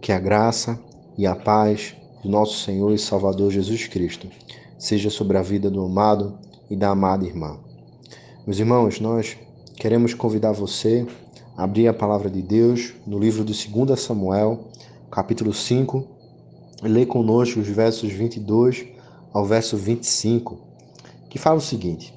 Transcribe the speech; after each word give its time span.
Que 0.00 0.12
a 0.12 0.18
graça 0.18 0.80
e 1.18 1.26
a 1.26 1.36
paz 1.36 1.94
do 2.22 2.30
nosso 2.30 2.64
Senhor 2.64 2.90
e 2.92 2.98
Salvador 2.98 3.50
Jesus 3.50 3.86
Cristo 3.86 4.28
seja 4.78 5.10
sobre 5.10 5.36
a 5.36 5.42
vida 5.42 5.70
do 5.70 5.84
amado 5.84 6.38
e 6.70 6.74
da 6.74 6.88
amada 6.88 7.26
irmã. 7.26 7.58
Meus 8.46 8.58
irmãos, 8.58 8.98
nós 8.98 9.36
queremos 9.76 10.14
convidar 10.14 10.52
você 10.52 11.06
a 11.54 11.64
abrir 11.64 11.86
a 11.86 11.92
palavra 11.92 12.30
de 12.30 12.40
Deus 12.40 12.94
no 13.06 13.18
livro 13.18 13.44
de 13.44 13.52
2 13.68 14.00
Samuel, 14.00 14.68
capítulo 15.10 15.52
5, 15.52 16.02
e 16.82 16.88
ler 16.88 17.04
conosco 17.04 17.60
os 17.60 17.68
versos 17.68 18.10
22 18.10 18.86
ao 19.34 19.44
verso 19.44 19.76
25, 19.76 20.58
que 21.28 21.38
fala 21.38 21.58
o 21.58 21.60
seguinte: 21.60 22.14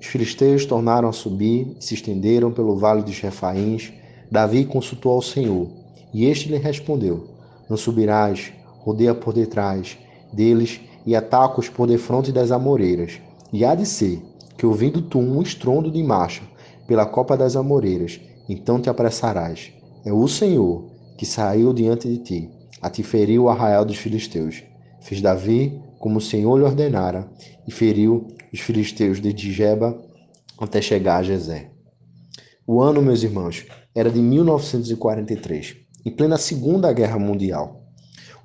Os 0.00 0.06
filisteus 0.06 0.66
tornaram 0.66 1.08
a 1.08 1.12
subir 1.12 1.76
e 1.78 1.84
se 1.84 1.94
estenderam 1.94 2.50
pelo 2.50 2.76
vale 2.76 3.02
dos 3.02 3.20
Refaíns. 3.20 3.92
Davi 4.28 4.64
consultou 4.64 5.12
ao 5.12 5.22
Senhor, 5.22 5.81
e 6.12 6.26
este 6.26 6.48
lhe 6.48 6.56
respondeu: 6.56 7.28
Não 7.68 7.76
subirás, 7.76 8.52
rodeia 8.80 9.14
por 9.14 9.32
detrás 9.32 9.98
deles 10.32 10.80
e 11.06 11.14
ataca-os 11.14 11.68
por 11.68 11.86
defronte 11.86 12.32
das 12.32 12.50
amoreiras. 12.50 13.20
E 13.52 13.64
há 13.64 13.74
de 13.74 13.86
ser 13.86 14.22
que, 14.56 14.66
ouvindo 14.66 15.02
tu 15.02 15.18
um 15.18 15.42
estrondo 15.42 15.90
de 15.90 16.02
marcha 16.02 16.42
pela 16.86 17.06
copa 17.06 17.36
das 17.36 17.56
amoreiras, 17.56 18.20
então 18.48 18.80
te 18.80 18.88
apressarás. 18.88 19.72
É 20.04 20.12
o 20.12 20.26
Senhor 20.26 20.90
que 21.16 21.26
saiu 21.26 21.72
diante 21.72 22.08
de 22.08 22.18
ti, 22.18 22.50
a 22.80 22.90
te 22.90 23.02
feriu 23.02 23.44
o 23.44 23.48
arraial 23.48 23.84
dos 23.84 23.96
filisteus. 23.96 24.62
Fez 25.00 25.20
Davi 25.20 25.80
como 25.98 26.18
o 26.18 26.20
Senhor 26.20 26.56
lhe 26.56 26.64
ordenara, 26.64 27.30
e 27.66 27.70
feriu 27.70 28.26
os 28.52 28.58
filisteus 28.58 29.20
de 29.20 29.32
Digeba 29.32 29.96
até 30.58 30.82
chegar 30.82 31.18
a 31.18 31.22
Jezé. 31.22 31.70
O 32.66 32.80
ano, 32.80 33.00
meus 33.00 33.22
irmãos, 33.22 33.64
era 33.94 34.10
de 34.10 34.20
1943, 34.20 35.76
em 36.04 36.10
plena 36.10 36.36
Segunda 36.36 36.92
Guerra 36.92 37.18
Mundial. 37.18 37.86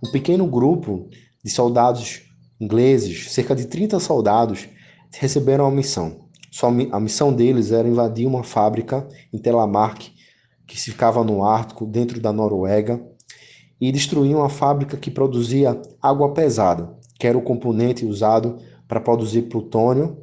Um 0.03 0.11
pequeno 0.11 0.47
grupo 0.47 1.09
de 1.43 1.49
soldados 1.49 2.21
ingleses, 2.59 3.31
cerca 3.31 3.55
de 3.55 3.65
30 3.65 3.99
soldados, 3.99 4.67
receberam 5.11 5.65
a 5.65 5.71
missão. 5.71 6.27
A 6.91 6.99
missão 6.99 7.31
deles 7.31 7.71
era 7.71 7.87
invadir 7.87 8.27
uma 8.27 8.43
fábrica 8.43 9.07
em 9.31 9.37
Telemark, 9.37 10.11
que 10.65 10.79
se 10.79 10.91
ficava 10.91 11.23
no 11.23 11.43
Ártico, 11.43 11.85
dentro 11.85 12.19
da 12.19 12.33
Noruega, 12.33 13.01
e 13.79 13.91
destruir 13.91 14.35
uma 14.35 14.49
fábrica 14.49 14.97
que 14.97 15.11
produzia 15.11 15.79
água 16.01 16.33
pesada, 16.33 16.97
que 17.19 17.27
era 17.27 17.37
o 17.37 17.43
componente 17.43 18.05
usado 18.05 18.57
para 18.87 18.99
produzir 18.99 19.43
plutônio 19.43 20.17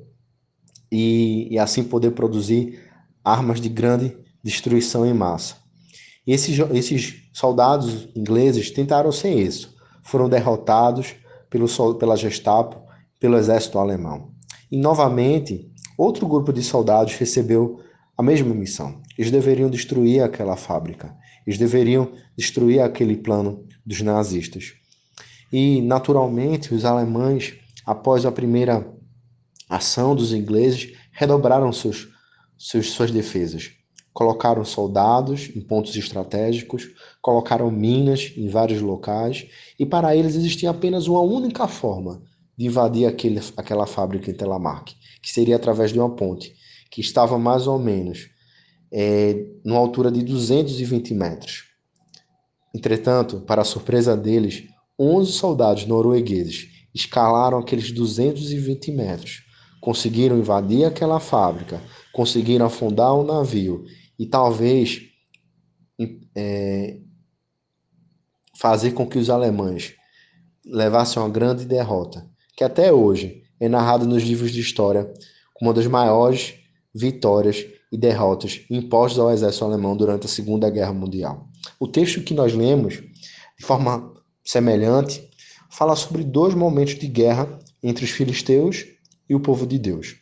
e, 0.91 1.49
e, 1.53 1.59
assim 1.59 1.85
poder 1.85 2.13
produzir 2.13 2.81
armas 3.25 3.61
de 3.61 3.69
grande 3.69 4.17
destruição 4.43 5.07
em 5.07 5.15
massa. 5.15 5.64
Esses, 6.27 6.59
esses 6.73 7.23
soldados 7.33 8.09
ingleses 8.17 8.71
tentaram 8.71 9.13
ser 9.13 9.35
isso, 9.35 9.75
foram 10.03 10.29
derrotados 10.29 11.15
pelo, 11.51 11.67
pela 11.95 12.17
Gestapo, 12.17 12.83
pelo 13.21 13.37
exército 13.37 13.79
alemão. 13.79 14.33
E 14.71 14.77
novamente, 14.77 15.71
outro 15.99 16.27
grupo 16.27 16.53
de 16.53 16.63
soldados 16.63 17.15
recebeu 17.15 17.81
a 18.17 18.23
mesma 18.23 18.55
missão. 18.55 19.01
Eles 19.19 19.31
deveriam 19.31 19.69
destruir 19.69 20.23
aquela 20.23 20.57
fábrica, 20.57 21.15
eles 21.47 21.59
deveriam 21.59 22.13
destruir 22.37 22.81
aquele 22.81 23.17
plano 23.17 23.65
dos 23.85 24.01
nazistas. 24.01 24.73
E, 25.53 25.83
naturalmente, 25.83 26.75
os 26.75 26.85
alemães, 26.85 27.55
após 27.85 28.25
a 28.25 28.33
primeira 28.33 28.87
ação 29.69 30.17
dos 30.17 30.33
ingleses, 30.33 30.93
redobraram 31.13 31.73
seus, 31.73 32.09
seus, 32.59 32.91
suas 32.91 33.11
defesas. 33.11 33.71
Colocaram 34.15 34.65
soldados 34.65 35.51
em 35.57 35.61
pontos 35.61 35.95
estratégicos, 35.97 36.89
colocaram 37.21 37.69
minas 37.69 38.33
em 38.37 38.49
vários 38.49 38.81
locais, 38.81 39.47
e 39.77 39.85
para 39.85 40.17
eles 40.17 40.37
existia 40.37 40.71
apenas 40.71 41.09
uma 41.09 41.21
única 41.21 41.67
forma 41.67 42.23
de 42.57 42.67
invadir 42.67 43.07
aquele, 43.07 43.41
aquela 43.57 43.87
fábrica 43.87 44.31
em 44.31 44.35
Telemark, 44.35 44.95
que 45.21 45.33
seria 45.33 45.57
através 45.57 45.93
de 45.93 45.99
uma 45.99 46.15
ponte, 46.15 46.55
que 46.93 47.01
estava 47.01 47.37
mais 47.37 47.67
ou 47.67 47.77
menos 47.77 48.31
é, 48.93 49.45
numa 49.65 49.81
altura 49.81 50.13
de 50.13 50.23
220 50.23 51.13
metros. 51.13 51.65
Entretanto, 52.73 53.41
para 53.41 53.63
a 53.63 53.65
surpresa 53.65 54.17
deles, 54.17 54.63
11 54.97 55.33
soldados 55.33 55.87
noruegueses 55.87 56.69
escalaram 56.95 57.59
aqueles 57.59 57.91
220 57.91 58.93
metros, 58.93 59.43
conseguiram 59.81 60.39
invadir 60.39 60.85
aquela 60.85 61.19
fábrica, 61.19 61.83
conseguiram 62.13 62.67
afundar 62.67 63.13
o 63.13 63.23
um 63.23 63.25
navio 63.25 63.85
e 64.19 64.27
talvez 64.27 65.03
é, 66.35 66.99
fazer 68.57 68.93
com 68.93 69.07
que 69.07 69.19
os 69.19 69.31
alemães 69.31 69.95
levassem 70.65 71.23
uma 71.23 71.29
grande 71.29 71.65
derrota, 71.65 72.29
que 72.57 72.65
até 72.65 72.93
hoje 72.93 73.43
é 73.61 73.69
narrado 73.69 74.07
nos 74.07 74.23
livros 74.23 74.53
de 74.53 74.61
história 74.61 75.13
como 75.53 75.71
uma 75.71 75.75
das 75.75 75.87
maiores 75.87 76.55
vitórias 76.95 77.65
e 77.91 77.97
derrotas 77.97 78.65
impostas 78.71 79.19
ao 79.19 79.31
exército 79.31 79.65
alemão 79.65 79.97
durante 79.97 80.27
a 80.27 80.29
Segunda 80.29 80.69
Guerra 80.71 80.93
Mundial. 80.93 81.49
O 81.79 81.87
texto 81.87 82.23
que 82.23 82.35
nós 82.35 82.53
lemos, 82.55 82.95
de 82.95 83.65
forma 83.65 84.13
semelhante, 84.45 85.29
fala 85.71 85.95
sobre 85.97 86.25
dois 86.25 86.55
momentos 86.55 86.99
de 86.99 87.07
guerra 87.07 87.59
entre 87.83 88.05
os 88.05 88.11
filisteus 88.11 88.85
e 89.29 89.35
o 89.35 89.41
povo 89.41 89.67
de 89.67 89.79
Deus. 89.79 90.17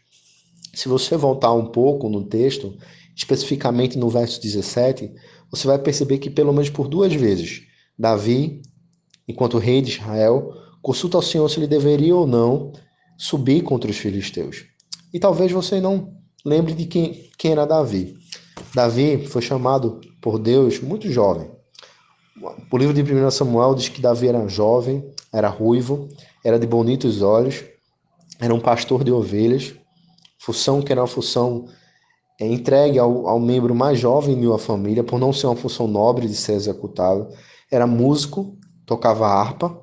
Se 0.75 0.89
você 0.89 1.17
voltar 1.17 1.53
um 1.53 1.67
pouco 1.67 2.09
no 2.09 2.25
texto, 2.25 2.77
especificamente 3.23 3.97
no 3.97 4.11
verso 4.11 4.43
17, 4.43 5.13
você 5.51 5.67
vai 5.67 5.79
perceber 5.79 6.19
que 6.19 6.29
pelo 6.29 6.53
menos 6.53 6.69
por 6.69 6.89
duas 6.89 7.15
vezes 7.15 7.63
Davi, 7.97 8.63
enquanto 9.29 9.59
rei 9.59 9.81
de 9.81 9.93
Israel, 9.93 10.53
consulta 10.83 11.17
ao 11.17 11.23
Senhor 11.23 11.49
se 11.49 11.61
ele 11.61 11.69
deveria 11.69 12.17
ou 12.17 12.27
não 12.27 12.73
subir 13.17 13.63
contra 13.63 13.91
os 13.91 13.97
filisteus. 13.97 14.65
E 15.15 15.21
talvez 15.21 15.53
você 15.53 15.81
não 15.81 16.13
lembre 16.45 16.75
de 16.75 16.87
quem, 16.87 17.31
quem 17.39 17.53
era 17.53 17.65
Davi. 17.65 18.17
Davi 18.75 19.27
foi 19.27 19.41
chamado 19.41 20.01
por 20.21 20.39
Deus 20.39 20.81
muito 20.81 21.11
jovem. 21.11 21.49
O 22.73 22.77
livro 22.77 22.95
de 22.95 23.03
1 23.03 23.31
Samuel 23.31 23.75
diz 23.75 23.89
que 23.89 24.01
Davi 24.01 24.27
era 24.27 24.49
jovem, 24.49 25.05
era 25.33 25.49
ruivo, 25.49 26.09
era 26.45 26.59
de 26.59 26.67
bonitos 26.67 27.23
olhos, 27.23 27.63
era 28.41 28.53
um 28.53 28.59
pastor 28.59 29.05
de 29.05 29.13
ovelhas, 29.13 29.75
função 30.39 30.83
que 30.83 30.91
era 30.91 31.01
uma 31.01 31.07
função 31.07 31.67
é, 32.41 32.47
entregue 32.47 32.99
ao, 32.99 33.27
ao 33.27 33.41
membro 33.41 33.75
mais 33.75 33.99
jovem 33.99 34.39
de 34.39 34.47
uma 34.47 34.59
família, 34.59 35.05
por 35.05 35.19
não 35.19 35.33
ser 35.33 35.47
uma 35.47 35.57
função 35.57 35.87
nobre 35.87 36.27
de 36.27 36.35
ser 36.35 36.53
executada. 36.53 37.29
Era 37.71 37.87
músico, 37.87 38.57
tocava 38.87 39.27
harpa. 39.27 39.81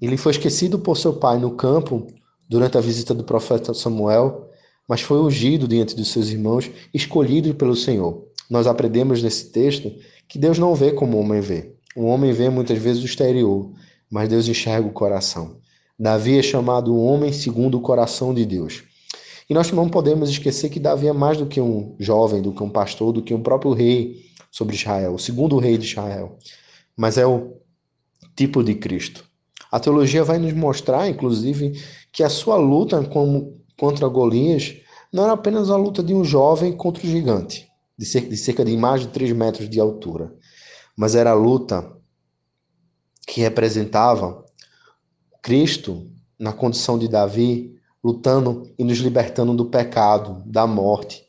Ele 0.00 0.16
foi 0.16 0.32
esquecido 0.32 0.78
por 0.78 0.96
seu 0.96 1.14
pai 1.14 1.38
no 1.38 1.52
campo 1.52 2.06
durante 2.48 2.78
a 2.78 2.80
visita 2.80 3.14
do 3.14 3.24
profeta 3.24 3.74
Samuel, 3.74 4.48
mas 4.88 5.02
foi 5.02 5.20
ungido 5.20 5.68
diante 5.68 5.94
dos 5.94 6.08
seus 6.08 6.28
irmãos, 6.28 6.70
escolhido 6.94 7.54
pelo 7.54 7.76
Senhor. 7.76 8.26
Nós 8.48 8.66
aprendemos 8.66 9.22
nesse 9.22 9.50
texto 9.50 9.92
que 10.26 10.38
Deus 10.38 10.58
não 10.58 10.74
vê 10.74 10.92
como 10.92 11.16
o 11.16 11.20
homem 11.20 11.40
vê. 11.40 11.74
O 11.94 12.04
homem 12.04 12.32
vê 12.32 12.48
muitas 12.48 12.78
vezes 12.78 13.02
o 13.02 13.06
exterior, 13.06 13.70
mas 14.10 14.28
Deus 14.28 14.48
enxerga 14.48 14.88
o 14.88 14.92
coração. 14.92 15.58
Davi 15.98 16.38
é 16.38 16.42
chamado 16.42 16.94
o 16.94 17.04
homem 17.04 17.32
segundo 17.32 17.76
o 17.76 17.80
coração 17.80 18.32
de 18.32 18.46
Deus. 18.46 18.84
E 19.48 19.54
nós 19.54 19.70
não 19.72 19.88
podemos 19.88 20.28
esquecer 20.28 20.68
que 20.68 20.78
Davi 20.78 21.08
é 21.08 21.12
mais 21.12 21.38
do 21.38 21.46
que 21.46 21.60
um 21.60 21.96
jovem, 21.98 22.42
do 22.42 22.52
que 22.52 22.62
um 22.62 22.70
pastor, 22.70 23.12
do 23.12 23.22
que 23.22 23.32
um 23.32 23.42
próprio 23.42 23.72
rei 23.72 24.26
sobre 24.50 24.76
Israel, 24.76 25.14
o 25.14 25.18
segundo 25.18 25.58
rei 25.58 25.78
de 25.78 25.86
Israel. 25.86 26.36
Mas 26.96 27.16
é 27.16 27.26
o 27.26 27.56
tipo 28.36 28.62
de 28.62 28.74
Cristo. 28.74 29.24
A 29.70 29.80
teologia 29.80 30.24
vai 30.24 30.38
nos 30.38 30.52
mostrar, 30.52 31.08
inclusive, 31.08 31.80
que 32.12 32.22
a 32.22 32.28
sua 32.28 32.56
luta 32.56 33.02
como, 33.04 33.58
contra 33.78 34.08
Golias 34.08 34.76
não 35.12 35.24
era 35.24 35.32
apenas 35.32 35.70
a 35.70 35.76
luta 35.76 36.02
de 36.02 36.14
um 36.14 36.24
jovem 36.24 36.72
contra 36.72 37.06
o 37.06 37.10
gigante 37.10 37.68
de 37.98 38.06
cerca 38.06 38.28
de, 38.28 38.36
cerca 38.36 38.64
de 38.64 38.76
mais 38.76 39.00
de 39.00 39.08
3 39.08 39.32
metros 39.32 39.68
de 39.68 39.80
altura. 39.80 40.32
Mas 40.96 41.16
era 41.16 41.30
a 41.32 41.34
luta 41.34 41.92
que 43.26 43.40
representava 43.40 44.44
Cristo 45.42 46.08
na 46.38 46.52
condição 46.52 46.96
de 46.96 47.08
Davi, 47.08 47.77
lutando 48.08 48.70
e 48.78 48.84
nos 48.84 48.98
libertando 48.98 49.54
do 49.54 49.66
pecado, 49.66 50.42
da 50.46 50.66
morte. 50.66 51.24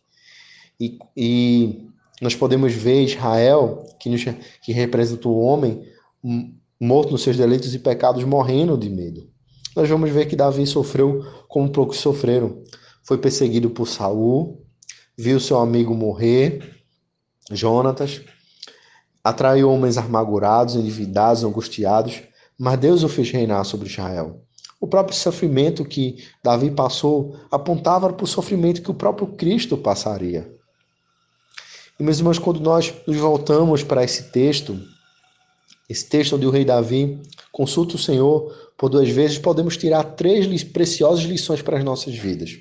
E, 0.79 0.97
e 1.15 1.85
nós 2.21 2.35
podemos 2.35 2.73
ver 2.73 3.03
Israel, 3.03 3.85
que, 3.99 4.09
nos, 4.09 4.23
que 4.61 4.71
representa 4.71 5.27
o 5.27 5.39
homem, 5.39 5.83
morto 6.79 7.11
nos 7.11 7.21
seus 7.21 7.35
delitos 7.35 7.75
e 7.75 7.79
pecados, 7.79 8.23
morrendo 8.23 8.77
de 8.77 8.89
medo. 8.89 9.29
Nós 9.75 9.89
vamos 9.89 10.09
ver 10.09 10.27
que 10.27 10.37
Davi 10.37 10.65
sofreu 10.65 11.25
como 11.49 11.69
poucos 11.69 11.97
sofreram. 11.97 12.63
Foi 13.03 13.17
perseguido 13.17 13.69
por 13.69 13.85
Saul, 13.85 14.65
viu 15.17 15.37
seu 15.39 15.57
amigo 15.57 15.93
morrer, 15.93 16.77
Jonatas, 17.51 18.21
atraiu 19.21 19.69
homens 19.69 19.97
amargurados, 19.97 20.75
endividados, 20.75 21.43
angustiados, 21.43 22.21
mas 22.57 22.79
Deus 22.79 23.03
o 23.03 23.09
fez 23.09 23.31
reinar 23.31 23.65
sobre 23.65 23.89
Israel. 23.89 24.41
O 24.79 24.87
próprio 24.87 25.15
sofrimento 25.15 25.83
que 25.83 26.23
Davi 26.43 26.71
passou 26.71 27.35
apontava 27.51 28.11
para 28.13 28.23
o 28.23 28.27
sofrimento 28.27 28.81
que 28.81 28.91
o 28.91 28.93
próprio 28.93 29.27
Cristo 29.27 29.77
passaria. 29.77 30.49
E, 31.99 32.03
meus 32.03 32.19
irmãos, 32.19 32.39
quando 32.39 32.61
nós 32.61 32.93
nos 33.05 33.17
voltamos 33.17 33.83
para 33.83 34.03
esse 34.03 34.31
texto, 34.31 34.79
Esse 35.89 36.07
texto 36.07 36.35
onde 36.35 36.45
o 36.45 36.51
rei 36.51 36.63
Davi 36.63 37.19
consulta 37.51 37.95
o 37.95 37.99
Senhor 37.99 38.55
por 38.77 38.89
duas 38.89 39.09
vezes, 39.09 39.39
podemos 39.39 39.75
tirar 39.75 40.03
três 40.03 40.63
preciosas 40.63 41.25
lições 41.25 41.63
para 41.63 41.77
as 41.79 41.83
nossas 41.83 42.15
vidas. 42.15 42.51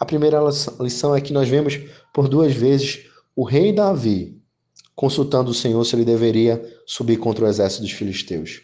A 0.00 0.06
primeira 0.06 0.40
lição 0.80 1.14
é 1.14 1.20
que 1.20 1.34
nós 1.34 1.48
vemos 1.48 1.78
por 2.14 2.28
duas 2.28 2.54
vezes 2.54 3.04
o 3.36 3.44
rei 3.44 3.72
Davi 3.72 4.40
consultando 4.96 5.50
o 5.50 5.54
Senhor 5.54 5.84
se 5.84 5.94
ele 5.94 6.04
deveria 6.04 6.62
subir 6.86 7.18
contra 7.18 7.44
o 7.44 7.48
exército 7.48 7.82
dos 7.82 7.92
filisteus. 7.92 8.62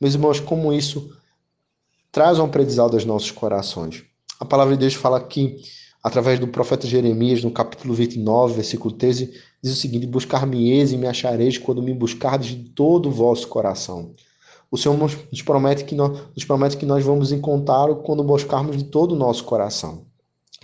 Meus 0.00 0.14
irmãos, 0.14 0.38
como 0.38 0.72
isso 0.72 1.10
traz 2.16 2.38
um 2.38 2.44
aprendizado 2.44 2.94
aos 2.94 3.04
nossos 3.04 3.30
corações. 3.30 4.02
A 4.40 4.44
palavra 4.46 4.72
de 4.72 4.80
Deus 4.80 4.94
fala 4.94 5.18
aqui, 5.18 5.58
através 6.02 6.40
do 6.40 6.48
profeta 6.48 6.86
Jeremias, 6.86 7.44
no 7.44 7.50
capítulo 7.50 7.92
29, 7.92 8.54
versículo 8.54 8.94
13, 8.94 9.34
diz 9.62 9.72
o 9.74 9.76
seguinte: 9.76 10.06
Buscar-me-eis 10.06 10.92
e 10.92 10.96
me 10.96 11.06
achareis 11.06 11.58
quando 11.58 11.82
me 11.82 11.92
buscardes 11.92 12.56
de 12.56 12.70
todo 12.70 13.10
o 13.10 13.12
vosso 13.12 13.46
coração. 13.48 14.14
O 14.70 14.78
Senhor 14.78 14.96
nos 14.96 15.42
promete 15.42 15.84
que 15.84 15.94
nós, 15.94 16.18
nos 16.34 16.42
promete 16.42 16.78
que 16.78 16.86
nós 16.86 17.04
vamos 17.04 17.32
encontrá-lo 17.32 17.96
quando 17.96 18.24
buscarmos 18.24 18.78
de 18.78 18.84
todo 18.84 19.12
o 19.12 19.18
nosso 19.18 19.44
coração. 19.44 20.06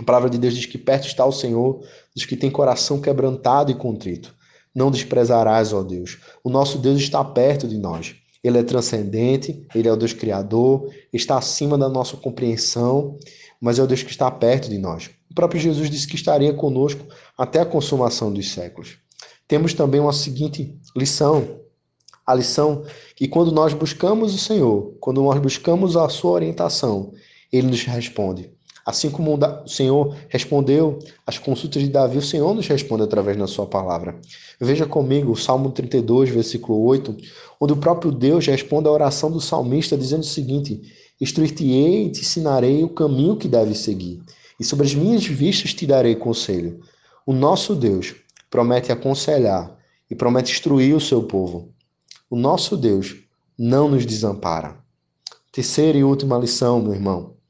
A 0.00 0.04
palavra 0.04 0.30
de 0.30 0.38
Deus 0.38 0.54
diz 0.54 0.64
que 0.64 0.78
perto 0.78 1.06
está 1.06 1.26
o 1.26 1.32
Senhor, 1.32 1.82
diz 2.16 2.24
que 2.24 2.34
tem 2.34 2.50
coração 2.50 2.98
quebrantado 2.98 3.70
e 3.70 3.74
contrito. 3.74 4.34
Não 4.74 4.90
desprezarás, 4.90 5.74
ó 5.74 5.82
Deus. 5.82 6.16
O 6.42 6.48
nosso 6.48 6.78
Deus 6.78 6.98
está 6.98 7.22
perto 7.22 7.68
de 7.68 7.76
nós. 7.76 8.21
Ele 8.42 8.58
é 8.58 8.62
transcendente, 8.62 9.66
ele 9.74 9.88
é 9.88 9.92
o 9.92 9.96
Deus 9.96 10.12
criador, 10.12 10.90
está 11.12 11.38
acima 11.38 11.78
da 11.78 11.88
nossa 11.88 12.16
compreensão, 12.16 13.18
mas 13.60 13.78
é 13.78 13.82
o 13.82 13.86
Deus 13.86 14.02
que 14.02 14.10
está 14.10 14.30
perto 14.30 14.68
de 14.68 14.78
nós. 14.78 15.10
O 15.30 15.34
próprio 15.34 15.60
Jesus 15.60 15.88
disse 15.88 16.06
que 16.06 16.16
estaria 16.16 16.52
conosco 16.52 17.06
até 17.38 17.60
a 17.60 17.66
consumação 17.66 18.32
dos 18.32 18.50
séculos. 18.50 18.98
Temos 19.46 19.72
também 19.74 20.00
uma 20.00 20.12
seguinte 20.12 20.76
lição: 20.96 21.60
a 22.26 22.34
lição 22.34 22.84
que 23.14 23.28
quando 23.28 23.52
nós 23.52 23.72
buscamos 23.72 24.34
o 24.34 24.38
Senhor, 24.38 24.94
quando 25.00 25.22
nós 25.22 25.40
buscamos 25.40 25.96
a 25.96 26.08
sua 26.08 26.32
orientação, 26.32 27.12
ele 27.52 27.68
nos 27.68 27.84
responde. 27.84 28.50
Assim 28.84 29.10
como 29.10 29.36
o 29.36 29.68
Senhor 29.68 30.16
respondeu 30.28 30.98
às 31.26 31.38
consultas 31.38 31.82
de 31.82 31.88
Davi, 31.88 32.18
o 32.18 32.22
Senhor 32.22 32.52
nos 32.52 32.66
responde 32.66 33.04
através 33.04 33.36
da 33.36 33.46
sua 33.46 33.66
palavra. 33.66 34.18
Veja 34.60 34.86
comigo 34.86 35.32
o 35.32 35.36
Salmo 35.36 35.70
32, 35.70 36.30
versículo 36.30 36.82
8, 36.84 37.16
onde 37.60 37.72
o 37.72 37.76
próprio 37.76 38.10
Deus 38.10 38.46
responde 38.46 38.88
à 38.88 38.90
oração 38.90 39.30
do 39.30 39.40
salmista 39.40 39.96
dizendo 39.96 40.22
o 40.22 40.26
seguinte: 40.26 40.80
Instruir-te-ei 41.20 42.06
e 42.06 42.10
te 42.10 42.22
ensinarei 42.22 42.82
o 42.82 42.88
caminho 42.88 43.36
que 43.36 43.46
deves 43.46 43.78
seguir, 43.78 44.20
e 44.58 44.64
sobre 44.64 44.86
as 44.86 44.94
minhas 44.94 45.24
vistas 45.24 45.72
te 45.72 45.86
darei 45.86 46.16
conselho. 46.16 46.80
O 47.24 47.32
nosso 47.32 47.76
Deus 47.76 48.16
promete 48.50 48.90
aconselhar 48.90 49.78
e 50.10 50.14
promete 50.16 50.50
instruir 50.50 50.96
o 50.96 51.00
seu 51.00 51.22
povo. 51.22 51.72
O 52.28 52.34
nosso 52.34 52.76
Deus 52.76 53.14
não 53.56 53.88
nos 53.88 54.04
desampara. 54.04 54.76
Terceira 55.52 55.96
e 55.96 56.02
última 56.02 56.38
lição, 56.38 56.82
meu 56.82 56.94
irmão. 56.94 57.41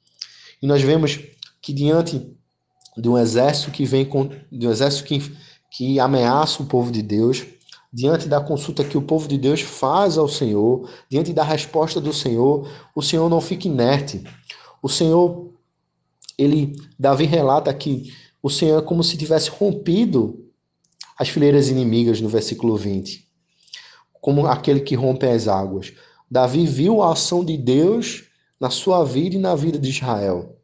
E 0.62 0.66
nós 0.66 0.80
vemos 0.80 1.18
que 1.60 1.72
diante 1.72 2.32
de 2.96 3.08
um 3.08 3.18
exército 3.18 3.72
que 3.72 3.84
vem 3.84 4.04
com, 4.04 4.30
de 4.50 4.66
um 4.66 4.70
exército 4.70 5.04
que, 5.04 5.36
que 5.70 5.98
ameaça 5.98 6.62
o 6.62 6.66
povo 6.66 6.92
de 6.92 7.02
Deus, 7.02 7.44
diante 7.92 8.28
da 8.28 8.40
consulta 8.40 8.84
que 8.84 8.96
o 8.96 9.02
povo 9.02 9.26
de 9.26 9.36
Deus 9.36 9.60
faz 9.60 10.16
ao 10.16 10.28
Senhor, 10.28 10.88
diante 11.10 11.32
da 11.32 11.42
resposta 11.42 12.00
do 12.00 12.12
Senhor, 12.12 12.70
o 12.94 13.02
Senhor 13.02 13.28
não 13.28 13.40
fica 13.40 13.66
inerte. 13.66 14.22
O 14.82 14.88
Senhor, 14.88 15.52
ele, 16.38 16.74
Davi 16.98 17.24
relata 17.24 17.72
que 17.74 18.12
o 18.42 18.48
Senhor 18.48 18.78
é 18.78 18.86
como 18.86 19.02
se 19.02 19.16
tivesse 19.16 19.50
rompido 19.50 20.38
as 21.18 21.28
fileiras 21.28 21.68
inimigas 21.68 22.20
no 22.20 22.28
versículo 22.28 22.76
20, 22.76 23.28
como 24.20 24.46
aquele 24.46 24.80
que 24.80 24.94
rompe 24.94 25.26
as 25.26 25.46
águas. 25.46 25.92
Davi 26.30 26.66
viu 26.66 27.02
a 27.02 27.12
ação 27.12 27.44
de 27.44 27.56
Deus 27.56 28.24
na 28.62 28.70
sua 28.70 29.02
vida 29.02 29.34
e 29.34 29.40
na 29.40 29.56
vida 29.56 29.76
de 29.76 29.90
Israel. 29.90 30.56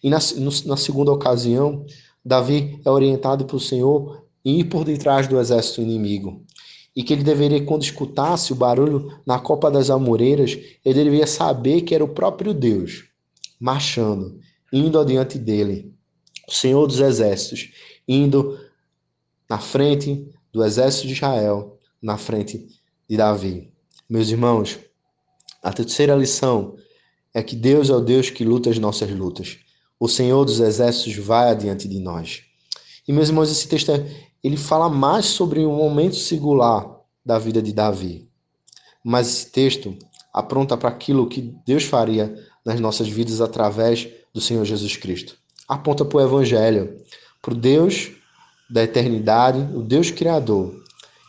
E 0.00 0.08
na, 0.08 0.18
na 0.64 0.76
segunda 0.76 1.10
ocasião, 1.10 1.84
Davi 2.24 2.80
é 2.84 2.88
orientado 2.88 3.44
pelo 3.46 3.58
Senhor 3.58 4.24
ir 4.44 4.66
por 4.66 4.84
detrás 4.84 5.26
do 5.26 5.40
exército 5.40 5.80
inimigo 5.82 6.46
e 6.94 7.02
que 7.02 7.12
ele 7.12 7.24
deveria, 7.24 7.64
quando 7.64 7.82
escutasse 7.82 8.52
o 8.52 8.56
barulho 8.56 9.20
na 9.26 9.40
copa 9.40 9.72
das 9.72 9.90
amoreiras, 9.90 10.56
ele 10.84 11.02
deveria 11.02 11.26
saber 11.26 11.80
que 11.80 11.96
era 11.96 12.04
o 12.04 12.14
próprio 12.14 12.54
Deus 12.54 13.08
marchando, 13.58 14.38
indo 14.72 15.00
adiante 15.00 15.36
dele, 15.36 15.92
o 16.48 16.52
Senhor 16.52 16.86
dos 16.86 17.00
exércitos, 17.00 17.72
indo 18.06 18.56
na 19.50 19.58
frente 19.58 20.28
do 20.52 20.64
exército 20.64 21.08
de 21.08 21.14
Israel, 21.14 21.76
na 22.00 22.16
frente 22.16 22.68
de 23.10 23.16
Davi. 23.16 23.72
Meus 24.08 24.28
irmãos, 24.28 24.78
a 25.60 25.72
terceira 25.72 26.14
lição 26.14 26.76
é 27.34 27.42
que 27.42 27.56
Deus 27.56 27.90
é 27.90 27.94
o 27.94 28.00
Deus 28.00 28.30
que 28.30 28.44
luta 28.44 28.70
as 28.70 28.78
nossas 28.78 29.10
lutas. 29.10 29.58
O 29.98 30.08
Senhor 30.08 30.44
dos 30.44 30.60
exércitos 30.60 31.16
vai 31.16 31.50
adiante 31.50 31.88
de 31.88 31.98
nós. 31.98 32.42
E 33.06 33.12
meus 33.12 33.28
irmãos, 33.28 33.50
esse 33.50 33.68
texto 33.68 33.90
é, 33.90 34.04
ele 34.42 34.56
fala 34.56 34.88
mais 34.88 35.26
sobre 35.26 35.64
um 35.64 35.76
momento 35.76 36.16
singular 36.16 37.00
da 37.24 37.38
vida 37.38 37.62
de 37.62 37.72
Davi. 37.72 38.28
Mas 39.04 39.28
esse 39.28 39.50
texto 39.50 39.96
apronta 40.32 40.76
para 40.76 40.88
aquilo 40.88 41.28
que 41.28 41.54
Deus 41.66 41.84
faria 41.84 42.34
nas 42.64 42.80
nossas 42.80 43.08
vidas 43.08 43.40
através 43.40 44.08
do 44.32 44.40
Senhor 44.40 44.64
Jesus 44.64 44.96
Cristo. 44.96 45.36
Aponta 45.68 46.04
para 46.04 46.18
o 46.18 46.20
Evangelho, 46.20 46.96
para 47.40 47.54
o 47.54 47.56
Deus 47.56 48.10
da 48.70 48.82
eternidade, 48.82 49.58
o 49.74 49.82
Deus 49.82 50.10
Criador, 50.10 50.74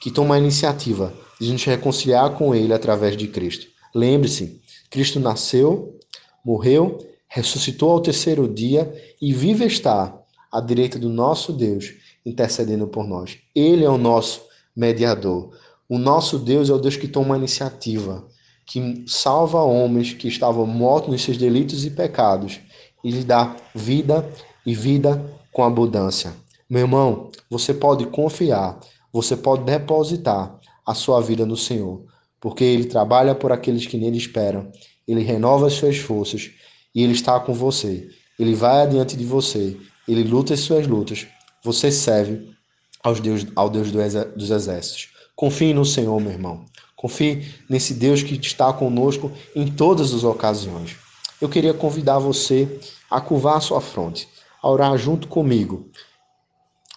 que 0.02 0.12
toma 0.12 0.36
a 0.36 0.40
iniciativa 0.40 1.14
de 1.40 1.52
nos 1.52 1.64
reconciliar 1.64 2.38
com 2.38 2.56
Ele 2.56 2.74
através 2.74 3.18
de 3.18 3.28
Cristo. 3.28 3.68
Lembre-se, 3.94 4.62
Cristo 4.94 5.20
nasceu, 5.20 5.98
morreu, 6.46 7.00
ressuscitou 7.28 7.90
ao 7.90 8.00
terceiro 8.00 8.48
dia 8.48 8.94
e 9.20 9.34
vive 9.34 9.66
está 9.66 10.16
à 10.52 10.62
direita 10.62 11.00
do 11.00 11.10
nosso 11.10 11.52
Deus 11.52 11.96
intercedendo 12.24 12.86
por 12.86 13.08
nós. 13.08 13.40
Ele 13.56 13.84
é 13.84 13.90
o 13.90 13.98
nosso 13.98 14.44
mediador. 14.76 15.50
O 15.90 15.98
nosso 15.98 16.38
Deus 16.38 16.70
é 16.70 16.74
o 16.74 16.78
Deus 16.78 16.96
que 16.96 17.08
toma 17.08 17.34
a 17.34 17.40
iniciativa, 17.40 18.24
que 18.68 19.04
salva 19.08 19.64
homens 19.64 20.14
que 20.14 20.28
estavam 20.28 20.68
mortos 20.68 21.12
nos 21.12 21.24
seus 21.24 21.40
delitos 21.40 21.84
e 21.84 21.90
pecados 21.90 22.60
e 23.04 23.10
lhe 23.10 23.24
dá 23.24 23.58
vida 23.74 24.30
e 24.64 24.76
vida 24.76 25.20
com 25.52 25.64
abundância. 25.64 26.36
Meu 26.70 26.82
irmão, 26.82 27.32
você 27.50 27.74
pode 27.74 28.06
confiar, 28.06 28.80
você 29.12 29.36
pode 29.36 29.64
depositar 29.64 30.56
a 30.86 30.94
sua 30.94 31.20
vida 31.20 31.48
no 31.48 31.58
Senhor, 31.58 32.06
porque 32.44 32.66
Ele 32.66 32.84
trabalha 32.84 33.34
por 33.34 33.54
aqueles 33.54 33.88
que 33.88 33.96
nele 33.96 34.18
esperam, 34.18 34.70
Ele 35.08 35.22
renova 35.22 35.68
as 35.68 35.74
suas 35.76 35.96
forças 35.98 36.52
e 36.94 37.02
Ele 37.02 37.14
está 37.14 37.40
com 37.40 37.54
você. 37.54 38.10
Ele 38.38 38.54
vai 38.54 38.82
adiante 38.82 39.16
de 39.16 39.24
você, 39.24 39.78
Ele 40.06 40.26
luta 40.26 40.54
as 40.54 40.60
suas 40.60 40.86
lutas 40.86 41.26
você 41.64 41.90
serve 41.90 42.54
aos 43.02 43.22
Deus, 43.22 43.48
ao 43.56 43.70
Deus 43.70 43.90
dos 44.36 44.50
exércitos. 44.52 45.14
Confie 45.38 45.74
no 45.74 45.86
Senhor, 45.86 46.20
meu 46.20 46.34
irmão. 46.34 46.66
Confie 46.98 47.48
nesse 47.70 47.94
Deus 47.94 48.22
que 48.22 48.36
está 48.36 48.74
conosco 48.74 49.32
em 49.56 49.72
todas 49.72 50.14
as 50.14 50.26
ocasiões. 50.26 50.98
Eu 51.40 51.48
queria 51.48 51.74
convidar 51.74 52.20
você 52.20 52.68
a 53.10 53.22
curvar 53.22 53.56
a 53.56 53.62
sua 53.62 53.80
fronte, 53.80 54.28
a 54.62 54.70
orar 54.70 54.98
junto 54.98 55.30
comigo. 55.30 55.90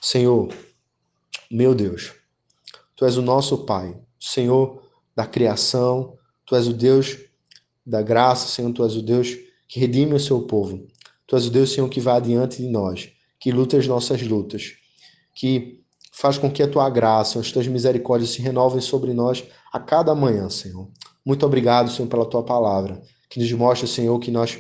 Senhor, 0.03 0.53
meu 1.49 1.73
Deus, 1.73 2.15
Tu 2.97 3.05
és 3.05 3.17
o 3.17 3.23
nosso 3.23 3.59
Pai, 3.59 3.97
Senhor 4.19 4.86
da 5.16 5.26
criação, 5.26 6.16
Tu 6.44 6.54
és 6.54 6.68
o 6.68 6.73
Deus 6.73 7.16
da 7.85 8.02
graça, 8.02 8.46
Senhor, 8.46 8.73
Tu 8.73 8.85
és 8.85 8.94
o 8.94 9.02
Deus 9.02 9.37
que 9.66 9.80
redime 9.80 10.14
o 10.14 10.20
seu 10.20 10.42
povo. 10.42 10.87
Tu 11.26 11.35
és 11.35 11.46
o 11.46 11.50
Deus, 11.50 11.73
Senhor, 11.73 11.88
que 11.88 12.00
vai 12.00 12.16
adiante 12.16 12.62
de 12.62 12.68
nós 12.68 13.16
que 13.38 13.52
luta 13.52 13.76
as 13.76 13.87
nossas 13.87 14.23
lutas, 14.23 14.73
que 15.35 15.80
faz 16.12 16.38
com 16.38 16.50
que 16.50 16.62
a 16.62 16.68
tua 16.68 16.88
graça, 16.88 17.38
as 17.38 17.52
tuas 17.52 17.66
misericórdias 17.66 18.30
se 18.30 18.42
renovem 18.42 18.80
sobre 18.80 19.12
nós 19.12 19.44
a 19.73 19.78
cada 19.78 20.14
manhã, 20.14 20.49
Senhor. 20.49 20.88
Muito 21.25 21.44
obrigado, 21.44 21.90
Senhor, 21.90 22.08
pela 22.08 22.25
tua 22.25 22.42
palavra, 22.42 23.02
que 23.28 23.38
nos 23.38 23.52
mostra, 23.52 23.87
Senhor, 23.87 24.18
que 24.18 24.30
nós 24.30 24.58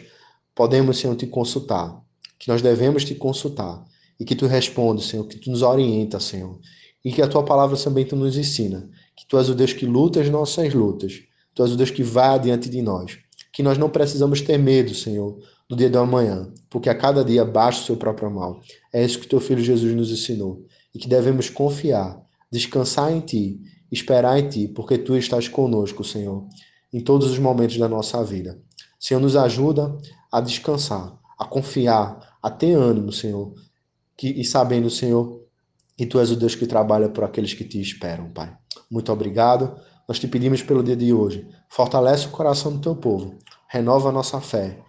podemos, 0.54 0.98
Senhor, 0.98 1.16
te 1.16 1.26
consultar, 1.26 2.00
que 2.38 2.48
nós 2.48 2.60
devemos 2.60 3.04
te 3.04 3.14
consultar 3.14 3.84
e 4.20 4.24
que 4.24 4.34
tu 4.34 4.46
respondes, 4.46 5.06
Senhor, 5.06 5.26
que 5.26 5.38
tu 5.38 5.50
nos 5.50 5.62
orienta, 5.62 6.20
Senhor, 6.20 6.58
e 7.04 7.12
que 7.12 7.22
a 7.22 7.28
tua 7.28 7.44
palavra 7.44 7.76
também 7.76 8.04
tu 8.04 8.16
nos 8.16 8.36
ensina, 8.36 8.88
que 9.16 9.26
tu 9.26 9.38
és 9.38 9.48
o 9.48 9.54
Deus 9.54 9.72
que 9.72 9.86
luta 9.86 10.20
as 10.20 10.28
nossas 10.28 10.74
lutas, 10.74 11.22
tu 11.54 11.62
és 11.62 11.72
o 11.72 11.76
Deus 11.76 11.90
que 11.90 12.02
vai 12.02 12.34
adiante 12.34 12.68
de 12.68 12.82
nós, 12.82 13.18
que 13.52 13.62
nós 13.62 13.78
não 13.78 13.88
precisamos 13.88 14.42
ter 14.42 14.58
medo, 14.58 14.94
Senhor, 14.94 15.38
do 15.68 15.74
dia 15.74 15.90
do 15.90 15.98
amanhã, 15.98 16.52
porque 16.70 16.88
a 16.88 16.94
cada 16.94 17.24
dia 17.24 17.44
basta 17.44 17.82
o 17.82 17.86
seu 17.86 17.96
próprio 17.96 18.30
mal. 18.30 18.60
É 18.92 19.04
isso 19.04 19.18
que 19.18 19.26
teu 19.26 19.40
filho 19.40 19.62
Jesus 19.62 19.94
nos 19.94 20.10
ensinou 20.10 20.64
e 20.94 20.98
que 20.98 21.08
devemos 21.08 21.48
confiar, 21.48 22.22
descansar 22.50 23.10
em 23.10 23.20
ti, 23.20 23.60
esperar 23.90 24.38
em 24.38 24.48
ti, 24.48 24.68
porque 24.68 24.98
tu 24.98 25.16
estás 25.16 25.48
conosco, 25.48 26.04
Senhor, 26.04 26.46
em 26.92 27.00
todos 27.00 27.30
os 27.30 27.38
momentos 27.38 27.78
da 27.78 27.88
nossa 27.88 28.22
vida. 28.22 28.60
Senhor, 28.98 29.20
nos 29.20 29.36
ajuda 29.36 29.96
a 30.30 30.40
descansar, 30.40 31.18
a 31.38 31.44
confiar, 31.44 32.36
a 32.42 32.50
ter 32.50 32.74
ânimo, 32.74 33.12
Senhor, 33.12 33.54
que, 34.16 34.28
e 34.28 34.44
sabendo, 34.44 34.88
Senhor, 34.88 35.42
que 35.96 36.06
tu 36.06 36.20
és 36.20 36.30
o 36.30 36.36
Deus 36.36 36.54
que 36.54 36.66
trabalha 36.66 37.08
por 37.08 37.24
aqueles 37.24 37.54
que 37.54 37.64
te 37.64 37.80
esperam, 37.80 38.30
Pai. 38.30 38.56
Muito 38.90 39.12
obrigado. 39.12 39.76
nós 40.08 40.18
te 40.18 40.28
pedimos 40.28 40.62
pelo 40.62 40.82
dia 40.82 40.96
de 40.96 41.12
hoje. 41.12 41.46
Fortalece 41.68 42.26
o 42.26 42.30
coração 42.30 42.72
do 42.72 42.80
teu 42.80 42.94
povo. 42.94 43.34
Renova 43.68 44.08
a 44.08 44.12
nossa 44.12 44.40
fé. 44.40 44.82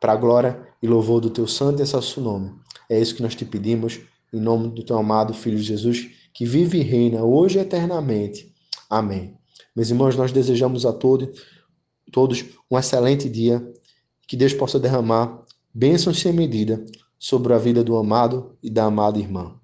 Para 0.00 0.14
a 0.14 0.16
glória 0.16 0.66
e 0.82 0.86
louvor 0.88 1.20
do 1.20 1.30
teu 1.30 1.46
santo 1.46 1.80
e 1.80 1.82
excelso 1.82 2.20
nome. 2.20 2.52
É 2.88 2.98
isso 2.98 3.14
que 3.14 3.22
nós 3.22 3.34
te 3.34 3.44
pedimos, 3.44 4.00
em 4.32 4.40
nome 4.40 4.68
do 4.70 4.82
teu 4.82 4.96
amado 4.96 5.34
Filho 5.34 5.58
Jesus, 5.58 6.10
que 6.32 6.46
vive 6.46 6.78
e 6.78 6.82
reina 6.82 7.22
hoje 7.22 7.58
e 7.58 7.60
eternamente. 7.60 8.52
Amém. 8.88 9.36
Meus 9.76 9.90
irmãos, 9.90 10.16
nós 10.16 10.32
desejamos 10.32 10.84
a 10.84 10.92
todos, 10.92 11.40
todos 12.10 12.44
um 12.70 12.78
excelente 12.78 13.28
dia. 13.28 13.62
Que 14.26 14.36
Deus 14.36 14.54
possa 14.54 14.80
derramar 14.80 15.42
bênçãos 15.74 16.18
sem 16.18 16.32
medida 16.32 16.84
sobre 17.18 17.52
a 17.52 17.58
vida 17.58 17.84
do 17.84 17.96
amado 17.96 18.56
e 18.62 18.70
da 18.70 18.84
amada 18.84 19.18
irmã. 19.18 19.61